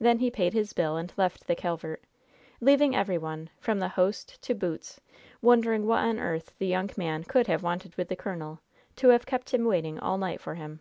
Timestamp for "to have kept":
8.96-9.54